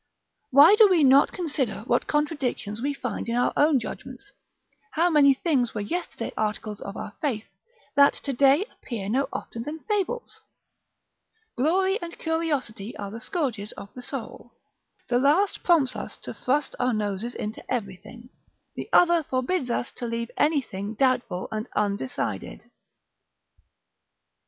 [0.49, 4.31] Why do we not consider what contradictions we find in our own judgments;
[4.93, 7.47] how many things were yesterday articles of our faith,
[7.95, 10.41] that to day appear no other than fables?
[11.55, 14.53] Glory and curiosity are the scourges of the soul;
[15.07, 18.29] the last prompts us to thrust our noses into everything,
[18.73, 22.61] the other forbids us to leave anything doubtful and undecided.